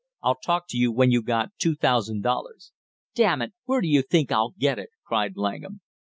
"I'll 0.23 0.33
talk 0.37 0.67
to 0.69 0.77
you 0.79 0.91
when 0.91 1.11
you 1.11 1.21
got 1.21 1.51
two 1.59 1.75
thousand 1.75 2.23
dollars." 2.23 2.71
"Damn 3.13 3.41
you, 3.43 3.49
where 3.65 3.81
do 3.81 3.87
you 3.87 4.01
think 4.01 4.31
I'll 4.31 4.55
get 4.57 4.79
it?" 4.79 4.89
cried 5.05 5.33
Langham. 5.37 5.81